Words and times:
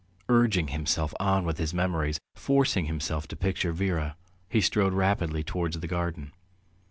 Urging 0.29 0.69
himself 0.69 1.13
on 1.19 1.45
with 1.45 1.59
his 1.59 1.75
memories, 1.75 2.19
forcing 2.33 2.85
himself 2.87 3.27
to 3.27 3.35
picture 3.35 3.71
Vera, 3.71 4.17
he 4.49 4.59
strode 4.59 4.93
rapidly 4.93 5.43
towards 5.43 5.79
the 5.79 5.85
garden. 5.85 6.31